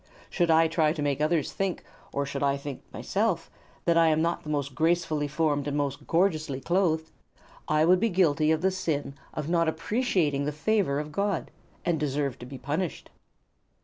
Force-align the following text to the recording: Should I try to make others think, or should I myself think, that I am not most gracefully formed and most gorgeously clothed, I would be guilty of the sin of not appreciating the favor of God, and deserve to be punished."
Should 0.31 0.49
I 0.49 0.67
try 0.67 0.93
to 0.93 1.01
make 1.03 1.21
others 1.21 1.51
think, 1.51 1.83
or 2.11 2.25
should 2.25 2.41
I 2.41 2.53
myself 2.91 3.39
think, 3.43 3.53
that 3.85 3.99
I 3.99 4.07
am 4.07 4.19
not 4.19 4.47
most 4.47 4.73
gracefully 4.73 5.27
formed 5.27 5.67
and 5.67 5.77
most 5.77 6.07
gorgeously 6.07 6.59
clothed, 6.59 7.11
I 7.67 7.85
would 7.85 7.99
be 7.99 8.09
guilty 8.09 8.49
of 8.49 8.63
the 8.63 8.71
sin 8.71 9.13
of 9.35 9.47
not 9.47 9.67
appreciating 9.67 10.45
the 10.45 10.51
favor 10.51 10.97
of 10.99 11.11
God, 11.11 11.51
and 11.85 11.99
deserve 11.99 12.39
to 12.39 12.47
be 12.47 12.57
punished." 12.57 13.11